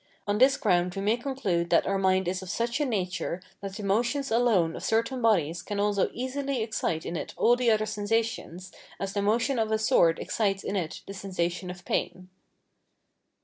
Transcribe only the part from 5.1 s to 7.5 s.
bodies can also easily excite in it